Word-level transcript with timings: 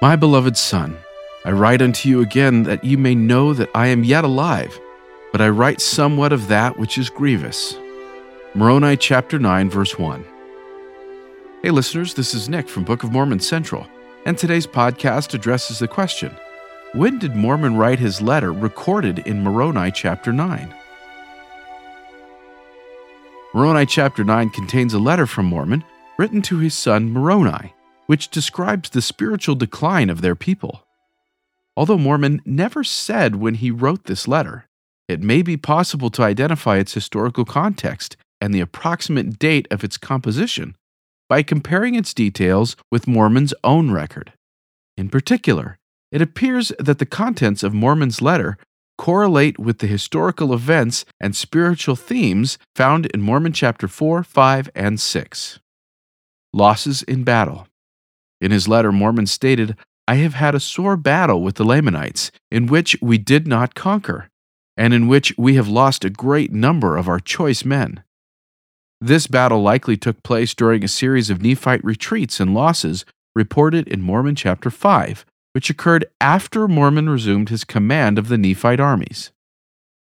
My 0.00 0.14
beloved 0.14 0.56
son, 0.56 0.96
I 1.44 1.50
write 1.50 1.82
unto 1.82 2.08
you 2.08 2.20
again 2.20 2.62
that 2.62 2.84
you 2.84 2.96
may 2.96 3.16
know 3.16 3.52
that 3.52 3.68
I 3.74 3.88
am 3.88 4.04
yet 4.04 4.22
alive, 4.22 4.78
but 5.32 5.40
I 5.40 5.48
write 5.48 5.80
somewhat 5.80 6.32
of 6.32 6.46
that 6.46 6.78
which 6.78 6.98
is 6.98 7.10
grievous. 7.10 7.76
Moroni 8.54 8.96
chapter 8.96 9.40
9, 9.40 9.68
verse 9.68 9.98
1. 9.98 10.24
Hey 11.64 11.70
listeners, 11.70 12.14
this 12.14 12.32
is 12.32 12.48
Nick 12.48 12.68
from 12.68 12.84
Book 12.84 13.02
of 13.02 13.10
Mormon 13.10 13.40
Central, 13.40 13.88
and 14.24 14.38
today's 14.38 14.68
podcast 14.68 15.34
addresses 15.34 15.80
the 15.80 15.88
question 15.88 16.32
When 16.94 17.18
did 17.18 17.34
Mormon 17.34 17.76
write 17.76 17.98
his 17.98 18.22
letter 18.22 18.52
recorded 18.52 19.18
in 19.26 19.42
Moroni 19.42 19.90
chapter 19.90 20.32
9? 20.32 20.72
Moroni 23.52 23.84
chapter 23.84 24.22
9 24.22 24.50
contains 24.50 24.94
a 24.94 25.00
letter 25.00 25.26
from 25.26 25.46
Mormon 25.46 25.82
written 26.18 26.40
to 26.42 26.58
his 26.58 26.74
son 26.74 27.12
Moroni, 27.12 27.74
which 28.08 28.30
describes 28.30 28.88
the 28.90 29.02
spiritual 29.02 29.54
decline 29.54 30.08
of 30.08 30.22
their 30.22 30.34
people. 30.34 30.82
Although 31.76 31.98
Mormon 31.98 32.40
never 32.44 32.82
said 32.82 33.36
when 33.36 33.54
he 33.54 33.70
wrote 33.70 34.04
this 34.04 34.26
letter, 34.26 34.64
it 35.06 35.22
may 35.22 35.42
be 35.42 35.58
possible 35.58 36.10
to 36.10 36.22
identify 36.22 36.78
its 36.78 36.94
historical 36.94 37.44
context 37.44 38.16
and 38.40 38.52
the 38.52 38.60
approximate 38.60 39.38
date 39.38 39.68
of 39.70 39.84
its 39.84 39.96
composition 39.96 40.74
by 41.28 41.42
comparing 41.42 41.94
its 41.94 42.14
details 42.14 42.76
with 42.90 43.06
Mormon's 43.06 43.54
own 43.62 43.90
record. 43.90 44.32
In 44.96 45.10
particular, 45.10 45.78
it 46.10 46.22
appears 46.22 46.72
that 46.78 46.98
the 46.98 47.06
contents 47.06 47.62
of 47.62 47.74
Mormon's 47.74 48.22
letter 48.22 48.56
correlate 48.96 49.58
with 49.58 49.78
the 49.78 49.86
historical 49.86 50.52
events 50.54 51.04
and 51.20 51.36
spiritual 51.36 51.94
themes 51.94 52.58
found 52.74 53.06
in 53.06 53.20
Mormon 53.20 53.52
chapter 53.52 53.86
4, 53.86 54.24
5, 54.24 54.70
and 54.74 54.98
6. 54.98 55.60
Losses 56.52 57.02
in 57.02 57.22
battle. 57.22 57.67
In 58.40 58.50
his 58.50 58.68
letter, 58.68 58.92
Mormon 58.92 59.26
stated, 59.26 59.76
I 60.06 60.16
have 60.16 60.34
had 60.34 60.54
a 60.54 60.60
sore 60.60 60.96
battle 60.96 61.42
with 61.42 61.56
the 61.56 61.64
Lamanites, 61.64 62.30
in 62.50 62.66
which 62.66 62.96
we 63.02 63.18
did 63.18 63.46
not 63.46 63.74
conquer, 63.74 64.28
and 64.76 64.94
in 64.94 65.08
which 65.08 65.34
we 65.36 65.56
have 65.56 65.68
lost 65.68 66.04
a 66.04 66.10
great 66.10 66.52
number 66.52 66.96
of 66.96 67.08
our 67.08 67.20
choice 67.20 67.64
men. 67.64 68.02
This 69.00 69.26
battle 69.26 69.62
likely 69.62 69.96
took 69.96 70.22
place 70.22 70.54
during 70.54 70.82
a 70.82 70.88
series 70.88 71.30
of 71.30 71.42
Nephite 71.42 71.84
retreats 71.84 72.40
and 72.40 72.54
losses 72.54 73.04
reported 73.34 73.86
in 73.86 74.00
Mormon 74.00 74.34
chapter 74.34 74.70
5, 74.70 75.24
which 75.52 75.70
occurred 75.70 76.06
after 76.20 76.66
Mormon 76.66 77.08
resumed 77.08 77.48
his 77.48 77.64
command 77.64 78.18
of 78.18 78.28
the 78.28 78.38
Nephite 78.38 78.80
armies. 78.80 79.30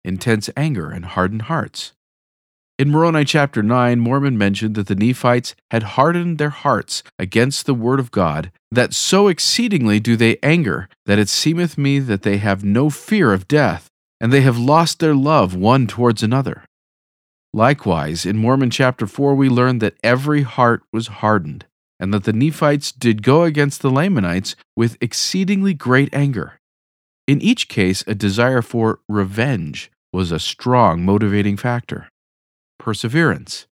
Intense 0.05 0.51
anger 0.57 0.91
and 0.91 1.05
hardened 1.05 1.42
hearts. 1.42 1.92
In 2.79 2.93
Moroni 2.93 3.25
chapter 3.25 3.61
9, 3.61 3.98
Mormon 3.98 4.39
mentioned 4.39 4.77
that 4.77 4.87
the 4.87 4.95
Nephites 4.95 5.57
had 5.73 5.83
hardened 5.83 6.39
their 6.39 6.51
hearts 6.51 7.03
against 7.19 7.67
the 7.67 7.75
word 7.75 7.98
of 7.98 8.12
God, 8.12 8.53
that 8.70 8.95
so 8.95 9.27
exceedingly 9.27 9.98
do 9.98 10.15
they 10.15 10.39
anger, 10.45 10.89
that 11.05 11.19
it 11.19 11.29
seemeth 11.29 11.77
me 11.77 11.98
that 11.98 12.23
they 12.23 12.37
have 12.37 12.62
no 12.62 12.89
fear 12.89 13.33
of 13.33 13.48
death, 13.48 13.89
and 14.20 14.33
they 14.33 14.43
have 14.43 14.57
lost 14.57 15.01
their 15.01 15.17
love 15.17 15.57
one 15.57 15.89
towards 15.89 16.23
another. 16.23 16.62
Likewise, 17.53 18.25
in 18.25 18.37
Mormon 18.37 18.70
chapter 18.70 19.09
4, 19.09 19.35
we 19.35 19.48
learn 19.48 19.81
that 19.81 19.97
every 20.05 20.42
heart 20.42 20.85
was 20.92 21.09
hardened, 21.09 21.67
and 21.98 22.15
that 22.15 22.23
the 22.23 22.33
Nephites 22.33 22.92
did 22.92 23.25
go 23.25 23.42
against 23.42 23.83
the 23.83 23.91
Lamanites 23.91 24.55
with 24.77 24.97
exceedingly 25.01 25.75
great 25.75 26.15
anger. 26.15 26.61
In 27.27 27.42
each 27.42 27.69
case, 27.69 28.05
a 28.07 28.15
desire 28.15 28.63
for 28.63 29.01
revenge 29.09 29.91
was 30.13 30.31
a 30.31 30.39
strong 30.39 31.05
motivating 31.05 31.57
factor. 31.57 32.09
Perseverance. 32.79 33.67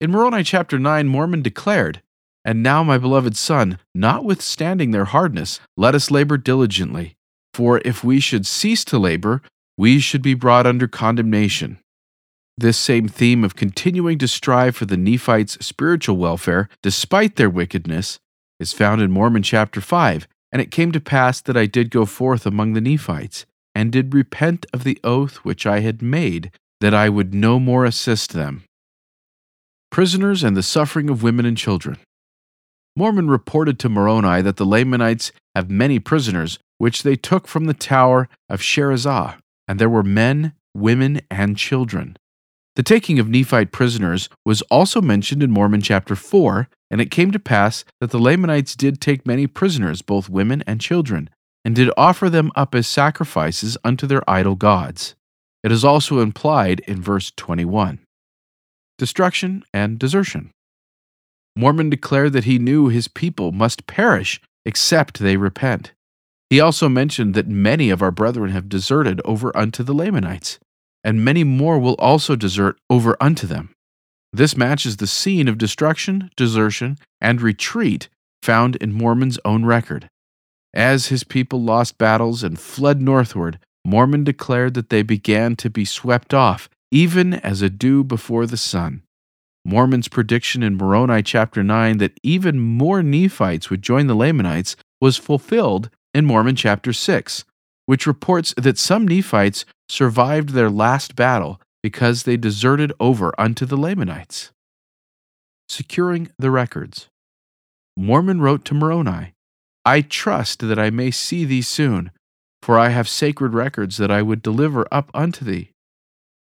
In 0.00 0.10
Moroni 0.10 0.42
chapter 0.42 0.78
9, 0.78 1.06
Mormon 1.06 1.42
declared, 1.42 2.02
And 2.44 2.62
now, 2.62 2.82
my 2.82 2.98
beloved 2.98 3.36
son, 3.36 3.78
notwithstanding 3.94 4.90
their 4.90 5.06
hardness, 5.06 5.60
let 5.76 5.94
us 5.94 6.10
labor 6.10 6.36
diligently. 6.36 7.16
For 7.54 7.80
if 7.84 8.02
we 8.02 8.20
should 8.20 8.46
cease 8.46 8.84
to 8.86 8.98
labor, 8.98 9.42
we 9.76 9.98
should 9.98 10.22
be 10.22 10.34
brought 10.34 10.66
under 10.66 10.88
condemnation. 10.88 11.78
This 12.56 12.76
same 12.76 13.08
theme 13.08 13.44
of 13.44 13.56
continuing 13.56 14.18
to 14.18 14.28
strive 14.28 14.76
for 14.76 14.84
the 14.84 14.96
Nephites' 14.96 15.64
spiritual 15.64 16.16
welfare 16.16 16.68
despite 16.82 17.36
their 17.36 17.48
wickedness 17.48 18.18
is 18.58 18.72
found 18.72 19.00
in 19.00 19.10
Mormon 19.10 19.42
chapter 19.42 19.80
5. 19.80 20.28
And 20.52 20.60
it 20.60 20.70
came 20.70 20.92
to 20.92 21.00
pass 21.00 21.40
that 21.40 21.56
I 21.56 21.66
did 21.66 21.90
go 21.90 22.04
forth 22.04 22.44
among 22.44 22.72
the 22.72 22.80
Nephites, 22.80 23.46
and 23.74 23.92
did 23.92 24.12
repent 24.12 24.66
of 24.72 24.82
the 24.82 24.98
oath 25.04 25.36
which 25.36 25.64
I 25.64 25.80
had 25.80 26.02
made, 26.02 26.50
that 26.80 26.94
I 26.94 27.08
would 27.08 27.34
no 27.34 27.60
more 27.60 27.84
assist 27.84 28.32
them. 28.32 28.64
Prisoners 29.90 30.42
and 30.42 30.56
the 30.56 30.62
suffering 30.62 31.10
of 31.10 31.22
women 31.22 31.44
and 31.44 31.56
children. 31.56 31.98
Mormon 32.96 33.28
reported 33.28 33.78
to 33.78 33.88
Moroni 33.88 34.42
that 34.42 34.56
the 34.56 34.66
Lamanites 34.66 35.32
have 35.54 35.70
many 35.70 35.98
prisoners, 35.98 36.58
which 36.78 37.02
they 37.02 37.16
took 37.16 37.46
from 37.46 37.64
the 37.64 37.74
tower 37.74 38.28
of 38.48 38.60
Sherrizah, 38.60 39.38
and 39.68 39.78
there 39.78 39.88
were 39.88 40.02
men, 40.02 40.54
women, 40.74 41.20
and 41.30 41.56
children. 41.56 42.16
The 42.76 42.82
taking 42.82 43.18
of 43.18 43.28
Nephite 43.28 43.72
prisoners 43.72 44.28
was 44.44 44.62
also 44.62 45.00
mentioned 45.00 45.42
in 45.42 45.50
Mormon 45.50 45.82
chapter 45.82 46.14
4, 46.16 46.68
and 46.90 47.00
it 47.00 47.10
came 47.10 47.30
to 47.32 47.38
pass 47.38 47.84
that 48.00 48.10
the 48.10 48.18
Lamanites 48.18 48.74
did 48.74 49.00
take 49.00 49.26
many 49.26 49.46
prisoners, 49.46 50.02
both 50.02 50.28
women 50.30 50.62
and 50.66 50.80
children, 50.80 51.30
and 51.64 51.74
did 51.74 51.90
offer 51.96 52.30
them 52.30 52.50
up 52.54 52.74
as 52.74 52.86
sacrifices 52.86 53.76
unto 53.84 54.06
their 54.06 54.28
idol 54.28 54.54
gods. 54.54 55.14
It 55.62 55.72
is 55.72 55.84
also 55.84 56.20
implied 56.20 56.80
in 56.80 57.02
verse 57.02 57.32
21. 57.36 58.00
Destruction 58.98 59.64
and 59.72 59.98
desertion. 59.98 60.50
Mormon 61.56 61.90
declared 61.90 62.32
that 62.32 62.44
he 62.44 62.58
knew 62.58 62.88
his 62.88 63.08
people 63.08 63.52
must 63.52 63.86
perish 63.86 64.40
except 64.64 65.18
they 65.18 65.36
repent. 65.36 65.92
He 66.48 66.60
also 66.60 66.88
mentioned 66.88 67.34
that 67.34 67.48
many 67.48 67.90
of 67.90 68.02
our 68.02 68.10
brethren 68.10 68.50
have 68.50 68.68
deserted 68.68 69.20
over 69.24 69.56
unto 69.56 69.82
the 69.82 69.94
Lamanites 69.94 70.58
and 71.04 71.24
many 71.24 71.44
more 71.44 71.78
will 71.78 71.94
also 71.94 72.36
desert 72.36 72.78
over 72.88 73.16
unto 73.20 73.46
them. 73.46 73.72
This 74.32 74.56
matches 74.56 74.96
the 74.96 75.06
scene 75.06 75.48
of 75.48 75.58
destruction, 75.58 76.30
desertion, 76.36 76.98
and 77.20 77.40
retreat 77.40 78.08
found 78.42 78.76
in 78.76 78.92
Mormon's 78.92 79.38
own 79.44 79.64
record. 79.64 80.08
As 80.72 81.06
his 81.06 81.24
people 81.24 81.60
lost 81.62 81.98
battles 81.98 82.42
and 82.42 82.58
fled 82.58 83.02
northward, 83.02 83.58
Mormon 83.84 84.24
declared 84.24 84.74
that 84.74 84.90
they 84.90 85.02
began 85.02 85.56
to 85.56 85.70
be 85.70 85.84
swept 85.84 86.34
off, 86.34 86.68
even 86.90 87.34
as 87.34 87.62
a 87.62 87.70
dew 87.70 88.04
before 88.04 88.46
the 88.46 88.56
sun. 88.56 89.02
Mormon's 89.64 90.08
prediction 90.08 90.62
in 90.62 90.76
Moroni 90.76 91.22
chapter 91.22 91.62
9 91.62 91.98
that 91.98 92.18
even 92.22 92.58
more 92.58 93.02
Nephites 93.02 93.70
would 93.70 93.82
join 93.82 94.06
the 94.06 94.14
Lamanites 94.14 94.76
was 95.00 95.16
fulfilled 95.16 95.90
in 96.14 96.24
Mormon 96.24 96.56
chapter 96.56 96.92
6, 96.92 97.44
which 97.86 98.06
reports 98.06 98.54
that 98.56 98.78
some 98.78 99.06
Nephites 99.06 99.64
survived 99.88 100.50
their 100.50 100.70
last 100.70 101.16
battle 101.16 101.60
because 101.82 102.22
they 102.22 102.36
deserted 102.36 102.92
over 103.00 103.32
unto 103.38 103.66
the 103.66 103.76
Lamanites. 103.76 104.50
Securing 105.68 106.30
the 106.38 106.50
records. 106.50 107.08
Mormon 107.96 108.40
wrote 108.40 108.64
to 108.66 108.74
Moroni, 108.74 109.34
I 109.84 110.02
trust 110.02 110.60
that 110.60 110.78
I 110.78 110.90
may 110.90 111.10
see 111.10 111.44
thee 111.44 111.62
soon, 111.62 112.10
for 112.62 112.78
I 112.78 112.88
have 112.88 113.08
sacred 113.08 113.54
records 113.54 113.96
that 113.96 114.10
I 114.10 114.22
would 114.22 114.42
deliver 114.42 114.86
up 114.92 115.10
unto 115.14 115.44
thee. 115.44 115.70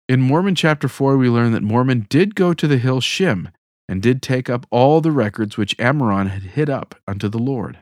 In 0.09 0.21
Mormon 0.21 0.55
chapter 0.55 0.89
4, 0.89 1.17
we 1.17 1.29
learn 1.29 1.53
that 1.53 1.63
Mormon 1.63 2.07
did 2.09 2.35
go 2.35 2.55
to 2.55 2.69
the 2.69 2.79
hill 2.79 3.01
Shim 3.01 3.53
and 3.89 4.03
did 4.03 4.23
take 4.23 4.49
up 4.49 4.67
all 4.71 5.01
the 5.01 5.11
records 5.11 5.57
which 5.57 5.77
Ammoron 5.79 6.29
had 6.29 6.43
hid 6.43 6.71
up 6.71 6.95
unto 7.07 7.29
the 7.29 7.39
Lord. 7.39 7.79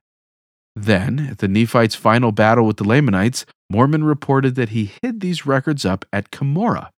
Then, 0.77 1.29
at 1.31 1.39
the 1.39 1.49
Nephites' 1.49 1.95
final 1.95 2.33
battle 2.33 2.67
with 2.67 2.79
the 2.79 2.89
Lamanites, 2.89 3.47
Mormon 3.71 4.05
reported 4.05 4.55
that 4.57 4.71
he 4.71 4.91
hid 5.03 5.21
these 5.21 5.47
records 5.47 5.85
up 5.85 6.05
at 6.13 6.31
Cumorah, 6.31 6.91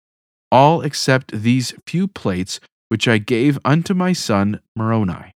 all 0.51 0.81
except 0.81 1.31
these 1.31 1.73
few 1.85 2.07
plates 2.07 2.59
which 2.89 3.07
I 3.07 3.17
gave 3.17 3.59
unto 3.65 3.93
my 3.93 4.13
son 4.13 4.61
Moroni. 4.75 5.31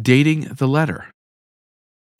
Dating 0.00 0.40
the 0.54 0.68
letter. 0.68 1.10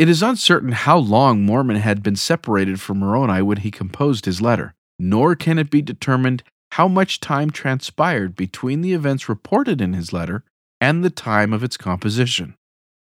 It 0.01 0.09
is 0.09 0.23
uncertain 0.23 0.73
how 0.73 0.99
long 0.99 1.45
Mormon 1.45 1.77
had 1.77 2.03
been 2.03 2.17
separated 2.17 2.81
from 2.81 2.99
Moroni 2.99 3.43
when 3.43 3.59
he 3.59 3.71
composed 3.71 4.25
his 4.25 4.41
letter, 4.41 4.75
nor 4.99 5.37
can 5.37 5.59
it 5.59 5.71
be 5.71 5.83
determined 5.83 6.43
how 6.73 6.89
much 6.89 7.21
time 7.21 7.51
transpired 7.51 8.35
between 8.35 8.81
the 8.81 8.95
events 8.95 9.29
reported 9.29 9.81
in 9.81 9.93
his 9.93 10.13
letter 10.13 10.43
and 10.81 11.05
the 11.05 11.11
time 11.11 11.53
of 11.53 11.63
its 11.63 11.77
composition. 11.77 12.55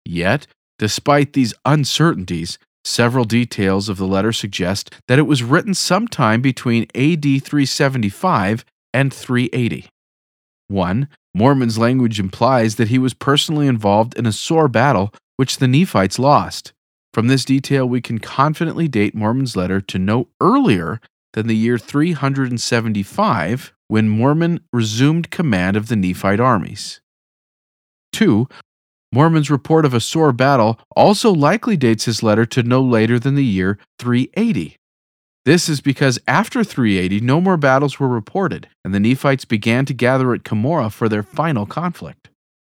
Yet, 0.06 0.48
Despite 0.80 1.34
these 1.34 1.54
uncertainties, 1.66 2.58
several 2.84 3.26
details 3.26 3.90
of 3.90 3.98
the 3.98 4.08
letter 4.08 4.34
suggest 4.34 4.94
that 5.08 5.20
it 5.20 5.28
was 5.28 5.44
written 5.44 5.74
sometime 5.74 6.42
between 6.42 6.84
AD 6.96 7.24
375 7.24 8.66
and 8.94 9.14
380. 9.14 9.88
1. 10.68 11.08
Mormon's 11.34 11.78
language 11.78 12.20
implies 12.20 12.76
that 12.76 12.90
he 12.90 12.98
was 12.98 13.14
personally 13.14 13.68
involved 13.68 14.18
in 14.18 14.26
a 14.26 14.32
sore 14.32 14.68
battle 14.68 15.14
which 15.38 15.58
the 15.58 15.68
Nephites 15.68 16.20
lost. 16.20 16.74
From 17.14 17.28
this 17.28 17.46
detail, 17.46 17.88
we 17.88 18.02
can 18.02 18.18
confidently 18.18 18.88
date 18.88 19.14
Mormon's 19.14 19.56
letter 19.56 19.80
to 19.80 20.00
no 20.00 20.30
earlier 20.42 21.00
than 21.34 21.48
the 21.48 21.56
year 21.56 21.78
375 21.78 23.74
when 23.88 24.10
Mormon 24.10 24.62
resumed 24.72 25.30
command 25.30 25.78
of 25.78 25.88
the 25.88 25.96
Nephite 25.96 26.40
armies. 26.40 27.02
2. 28.14 28.48
Mormon's 29.12 29.52
report 29.52 29.86
of 29.86 29.94
a 29.94 30.00
sore 30.00 30.34
battle 30.34 30.80
also 30.96 31.32
likely 31.32 31.78
dates 31.78 32.06
his 32.06 32.24
letter 32.24 32.46
to 32.48 32.64
no 32.64 32.82
later 32.82 33.20
than 33.20 33.36
the 33.36 33.46
year 33.46 33.78
380. 34.00 34.76
This 35.46 35.70
is 35.70 35.82
because 35.82 36.18
after 36.28 36.64
380, 36.64 37.20
no 37.20 37.40
more 37.42 37.58
battles 37.58 38.00
were 38.00 38.08
reported, 38.08 38.68
and 38.84 38.94
the 38.94 39.00
Nephites 39.00 39.46
began 39.46 39.86
to 39.86 39.94
gather 39.94 40.34
at 40.34 40.44
Cumorah 40.44 40.92
for 40.92 41.10
their 41.10 41.22
final 41.22 41.66
conflict. 41.66 42.30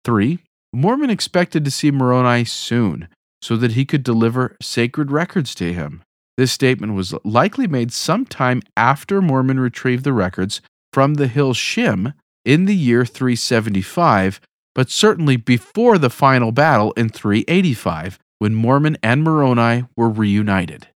3. 0.06 0.40
Mormon 0.72 1.10
expected 1.10 1.66
to 1.66 1.72
see 1.72 1.92
Moroni 1.92 2.46
soon, 2.46 3.10
so 3.42 3.56
that 3.58 3.72
he 3.72 3.86
could 3.86 4.04
deliver 4.04 4.56
sacred 4.62 5.12
records 5.12 5.56
to 5.56 5.74
him. 5.74 6.04
This 6.38 6.52
statement 6.52 6.94
was 6.94 7.14
likely 7.26 7.68
made 7.68 7.92
sometime 7.92 8.62
after 8.78 9.22
Mormon 9.22 9.60
retrieved 9.60 10.04
the 10.04 10.14
records 10.14 10.62
from 10.94 11.16
the 11.16 11.28
hill 11.28 11.54
Shim 11.54 12.14
in 12.46 12.66
the 12.66 12.76
year 12.76 13.06
375, 13.06 14.40
but 14.74 14.90
certainly 14.90 15.36
before 15.36 15.98
the 15.98 16.10
final 16.10 16.52
battle 16.52 16.94
in 16.94 17.10
385, 17.10 18.18
when 18.40 18.56
Mormon 18.56 18.98
and 19.04 19.24
Moroni 19.24 19.86
were 19.96 20.10
reunited. 20.10 20.88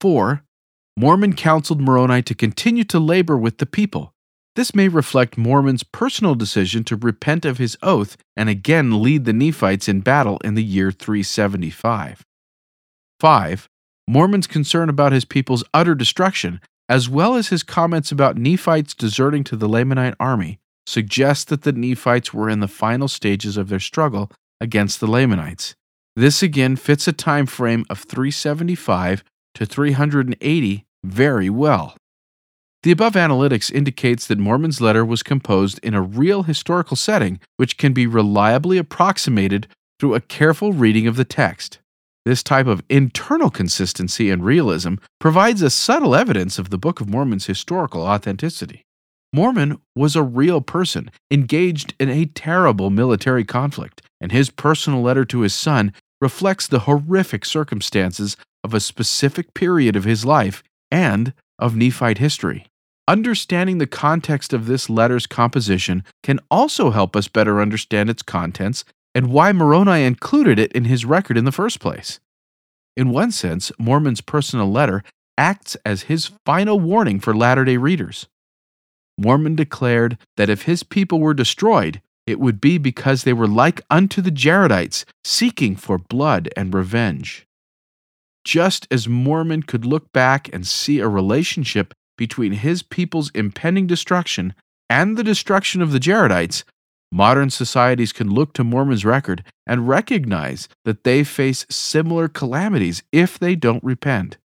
4. 0.00 0.42
Mormon 0.96 1.34
counseled 1.34 1.80
Moroni 1.80 2.22
to 2.22 2.34
continue 2.34 2.84
to 2.84 2.98
labor 2.98 3.36
with 3.36 3.58
the 3.58 3.66
people. 3.66 4.12
This 4.58 4.74
may 4.74 4.88
reflect 4.88 5.38
Mormon's 5.38 5.84
personal 5.84 6.34
decision 6.34 6.82
to 6.82 6.96
repent 6.96 7.44
of 7.44 7.58
his 7.58 7.78
oath 7.80 8.16
and 8.36 8.48
again 8.48 9.00
lead 9.00 9.24
the 9.24 9.32
Nephites 9.32 9.88
in 9.88 10.00
battle 10.00 10.38
in 10.42 10.56
the 10.56 10.64
year 10.64 10.90
375. 10.90 12.24
5. 13.20 13.68
Mormon's 14.08 14.48
concern 14.48 14.88
about 14.88 15.12
his 15.12 15.24
people's 15.24 15.62
utter 15.72 15.94
destruction, 15.94 16.60
as 16.88 17.08
well 17.08 17.36
as 17.36 17.50
his 17.50 17.62
comments 17.62 18.10
about 18.10 18.36
Nephites 18.36 18.94
deserting 18.94 19.44
to 19.44 19.54
the 19.54 19.68
Lamanite 19.68 20.16
army, 20.18 20.58
suggest 20.88 21.46
that 21.50 21.62
the 21.62 21.70
Nephites 21.70 22.34
were 22.34 22.50
in 22.50 22.58
the 22.58 22.66
final 22.66 23.06
stages 23.06 23.56
of 23.56 23.68
their 23.68 23.78
struggle 23.78 24.28
against 24.60 24.98
the 24.98 25.06
Lamanites. 25.06 25.76
This 26.16 26.42
again 26.42 26.74
fits 26.74 27.06
a 27.06 27.12
time 27.12 27.46
frame 27.46 27.84
of 27.88 28.00
375 28.00 29.22
to 29.54 29.64
380 29.64 30.84
very 31.04 31.48
well. 31.48 31.94
The 32.84 32.92
above 32.92 33.14
analytics 33.14 33.72
indicates 33.72 34.26
that 34.28 34.38
Mormon's 34.38 34.80
letter 34.80 35.04
was 35.04 35.24
composed 35.24 35.80
in 35.82 35.94
a 35.94 36.02
real 36.02 36.44
historical 36.44 36.96
setting, 36.96 37.40
which 37.56 37.76
can 37.76 37.92
be 37.92 38.06
reliably 38.06 38.78
approximated 38.78 39.66
through 39.98 40.14
a 40.14 40.20
careful 40.20 40.72
reading 40.72 41.08
of 41.08 41.16
the 41.16 41.24
text. 41.24 41.80
This 42.24 42.42
type 42.42 42.66
of 42.66 42.84
internal 42.88 43.50
consistency 43.50 44.30
and 44.30 44.44
realism 44.44 44.94
provides 45.18 45.60
a 45.62 45.70
subtle 45.70 46.14
evidence 46.14 46.58
of 46.58 46.70
the 46.70 46.78
Book 46.78 47.00
of 47.00 47.08
Mormon's 47.08 47.46
historical 47.46 48.02
authenticity. 48.02 48.84
Mormon 49.32 49.78
was 49.96 50.14
a 50.14 50.22
real 50.22 50.60
person 50.60 51.10
engaged 51.30 51.94
in 51.98 52.08
a 52.08 52.26
terrible 52.26 52.90
military 52.90 53.44
conflict, 53.44 54.02
and 54.20 54.30
his 54.30 54.50
personal 54.50 55.02
letter 55.02 55.24
to 55.24 55.40
his 55.40 55.54
son 55.54 55.92
reflects 56.20 56.66
the 56.66 56.80
horrific 56.80 57.44
circumstances 57.44 58.36
of 58.62 58.72
a 58.72 58.80
specific 58.80 59.52
period 59.52 59.96
of 59.96 60.04
his 60.04 60.24
life 60.24 60.62
and 60.90 61.32
of 61.58 61.76
Nephite 61.76 62.18
history. 62.18 62.66
Understanding 63.08 63.78
the 63.78 63.86
context 63.86 64.52
of 64.52 64.66
this 64.66 64.90
letter's 64.90 65.26
composition 65.26 66.04
can 66.22 66.38
also 66.50 66.90
help 66.90 67.16
us 67.16 67.26
better 67.26 67.58
understand 67.58 68.10
its 68.10 68.20
contents 68.20 68.84
and 69.14 69.32
why 69.32 69.50
Moroni 69.50 70.04
included 70.04 70.58
it 70.58 70.70
in 70.72 70.84
his 70.84 71.06
record 71.06 71.38
in 71.38 71.46
the 71.46 71.50
first 71.50 71.80
place. 71.80 72.20
In 72.98 73.08
one 73.08 73.32
sense, 73.32 73.72
Mormon's 73.78 74.20
personal 74.20 74.70
letter 74.70 75.02
acts 75.38 75.74
as 75.86 76.02
his 76.02 76.32
final 76.44 76.78
warning 76.78 77.18
for 77.18 77.34
Latter 77.34 77.64
day 77.64 77.78
readers. 77.78 78.26
Mormon 79.16 79.56
declared 79.56 80.18
that 80.36 80.50
if 80.50 80.62
his 80.62 80.82
people 80.82 81.18
were 81.18 81.32
destroyed, 81.32 82.02
it 82.26 82.38
would 82.38 82.60
be 82.60 82.76
because 82.76 83.24
they 83.24 83.32
were 83.32 83.48
like 83.48 83.80
unto 83.88 84.20
the 84.20 84.30
Jaredites, 84.30 85.06
seeking 85.24 85.76
for 85.76 85.96
blood 85.96 86.50
and 86.56 86.74
revenge 86.74 87.46
just 88.44 88.86
as 88.90 89.06
Mormon 89.06 89.62
could 89.62 89.84
look 89.84 90.10
back 90.10 90.48
and 90.54 90.66
see 90.66 91.00
a 91.00 91.08
relationship 91.08 91.92
between 92.18 92.52
his 92.52 92.82
people's 92.82 93.30
impending 93.30 93.86
destruction 93.86 94.52
and 94.90 95.16
the 95.16 95.24
destruction 95.24 95.80
of 95.80 95.92
the 95.92 95.98
Jaredites, 95.98 96.64
modern 97.10 97.48
societies 97.48 98.12
can 98.12 98.28
look 98.28 98.52
to 98.52 98.64
Mormon's 98.64 99.06
record 99.06 99.42
and 99.66 99.88
recognize 99.88 100.68
that 100.84 101.04
they 101.04 101.24
face 101.24 101.64
similar 101.70 102.28
calamities 102.28 103.02
if 103.10 103.38
they 103.38 103.54
don't 103.54 103.82
repent. 103.82 104.36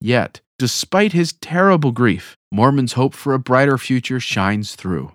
Yet, 0.00 0.40
despite 0.58 1.12
his 1.12 1.32
terrible 1.32 1.90
grief, 1.90 2.36
Mormon's 2.52 2.92
hope 2.92 3.14
for 3.14 3.34
a 3.34 3.40
brighter 3.40 3.78
future 3.78 4.20
shines 4.20 4.76
through. 4.76 5.12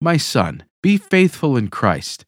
My 0.00 0.16
son, 0.16 0.64
be 0.82 0.96
faithful 0.96 1.56
in 1.56 1.68
Christ, 1.68 2.24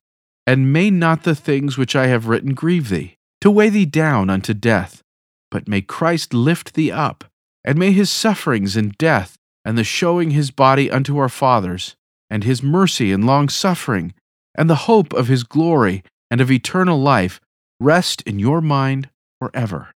and 0.47 0.73
may 0.73 0.91
not 0.91 1.23
the 1.23 1.35
things 1.35 1.79
which 1.79 1.95
I 1.95 2.09
have 2.09 2.27
written 2.27 2.55
grieve 2.55 2.89
thee 2.89 3.15
to 3.41 3.51
weigh 3.51 3.71
thee 3.71 3.87
down 3.87 4.29
unto 4.29 4.53
death. 4.53 5.03
But 5.51 5.69
may 5.69 5.81
Christ 5.81 6.35
lift 6.35 6.75
thee 6.75 6.91
up, 6.91 7.25
and 7.65 7.79
may 7.79 7.93
his 7.93 8.11
sufferings 8.11 8.77
and 8.77 8.97
death, 8.99 9.37
and 9.65 9.77
the 9.77 9.85
showing 9.85 10.31
his 10.31 10.51
body 10.51 10.91
unto 10.91 11.19
our 11.19 11.29
fathers, 11.29 11.97
and 12.31 12.45
his 12.45 12.63
mercy 12.63 13.13
and 13.13 13.27
long 13.27 13.49
suffering, 13.49 14.15
and 14.55 14.69
the 14.69 14.87
hope 14.87 15.13
of 15.13 15.29
his 15.29 15.43
glory 15.43 16.03
and 16.31 16.41
of 16.41 16.51
eternal 16.51 17.01
life 17.01 17.41
rest 17.81 18.23
in 18.23 18.39
your 18.39 18.61
mind 18.61 19.09
forever. 19.41 19.91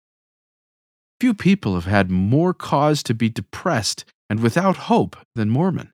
Few 1.21 1.35
people 1.35 1.75
have 1.75 1.85
had 1.85 2.11
more 2.11 2.53
cause 2.53 3.03
to 3.05 3.15
be 3.15 3.29
depressed 3.29 4.05
and 4.29 4.41
without 4.41 4.77
hope 4.77 5.17
than 5.35 5.51
Mormon. 5.51 5.91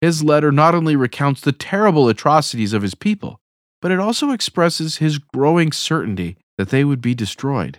His 0.00 0.22
letter 0.22 0.52
not 0.52 0.74
only 0.74 0.96
recounts 0.96 1.40
the 1.40 1.52
terrible 1.52 2.08
atrocities 2.08 2.72
of 2.72 2.82
his 2.82 2.94
people, 2.94 3.38
but 3.80 3.90
it 3.90 4.00
also 4.00 4.30
expresses 4.30 4.96
his 4.96 5.18
growing 5.18 5.72
certainty 5.72 6.36
that 6.56 6.70
they 6.70 6.84
would 6.84 7.00
be 7.00 7.14
destroyed. 7.14 7.78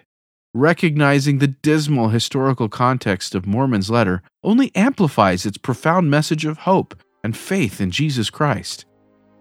Recognizing 0.55 1.37
the 1.37 1.47
dismal 1.47 2.09
historical 2.09 2.69
context 2.69 3.35
of 3.35 3.45
Mormon's 3.45 3.91
letter 3.91 4.23
only 4.43 4.75
amplifies 4.75 5.45
its 5.45 5.59
profound 5.59 6.09
message 6.09 6.43
of 6.43 6.57
hope 6.57 6.99
and 7.23 7.37
faith 7.37 7.79
in 7.79 7.91
Jesus 7.91 8.31
Christ. 8.31 8.85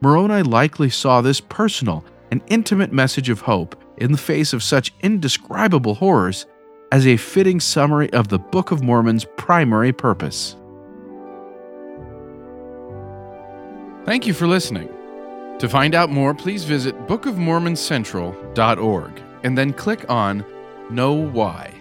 Moroni 0.03 0.43
likely 0.43 0.91
saw 0.91 1.23
this 1.23 1.41
personal 1.41 2.05
and 2.31 2.43
intimate 2.49 2.93
message 2.93 3.31
of 3.31 3.41
hope 3.41 3.83
in 3.97 4.13
the 4.13 4.19
face 4.19 4.53
of 4.53 4.63
such 4.63 4.93
indescribable 5.01 5.95
horrors 5.95 6.45
as 6.93 7.07
a 7.07 7.17
fitting 7.17 7.59
summary 7.59 8.13
of 8.13 8.29
the 8.29 8.39
Book 8.39 8.71
of 8.71 8.83
Mormon's 8.83 9.25
primary 9.39 9.95
purpose. 9.95 10.57
Thank 14.05 14.27
you 14.27 14.35
for 14.35 14.47
listening. 14.47 14.91
To 15.59 15.71
find 15.71 15.95
out 15.95 16.11
more, 16.11 16.35
please 16.35 16.65
visit 16.65 17.07
bookofmormoncentral.org 17.07 19.23
and 19.43 19.57
then 19.57 19.73
click 19.73 20.05
on 20.11 20.45
Know 20.91 21.13
Why. 21.13 21.78